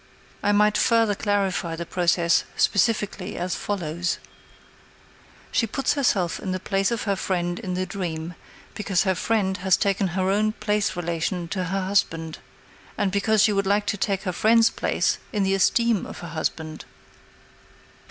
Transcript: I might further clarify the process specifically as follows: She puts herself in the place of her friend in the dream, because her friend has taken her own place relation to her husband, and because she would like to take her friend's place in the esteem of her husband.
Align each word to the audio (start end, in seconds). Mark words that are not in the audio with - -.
I 0.41 0.51
might 0.51 0.79
further 0.79 1.13
clarify 1.13 1.75
the 1.75 1.85
process 1.85 2.43
specifically 2.57 3.37
as 3.37 3.53
follows: 3.53 4.17
She 5.51 5.67
puts 5.67 5.93
herself 5.93 6.39
in 6.39 6.53
the 6.53 6.59
place 6.59 6.89
of 6.89 7.03
her 7.03 7.15
friend 7.15 7.59
in 7.59 7.75
the 7.75 7.85
dream, 7.85 8.33
because 8.73 9.03
her 9.03 9.13
friend 9.13 9.57
has 9.57 9.77
taken 9.77 10.17
her 10.17 10.31
own 10.31 10.53
place 10.53 10.95
relation 10.95 11.47
to 11.49 11.65
her 11.65 11.81
husband, 11.85 12.39
and 12.97 13.11
because 13.11 13.43
she 13.43 13.53
would 13.53 13.67
like 13.67 13.85
to 13.85 13.95
take 13.97 14.23
her 14.23 14.33
friend's 14.33 14.71
place 14.71 15.19
in 15.31 15.43
the 15.43 15.53
esteem 15.53 16.07
of 16.07 16.17
her 16.25 16.29
husband. 16.29 16.85